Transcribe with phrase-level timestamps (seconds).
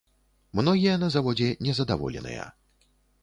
[0.59, 2.49] Многія на заводзе незадаволеныя.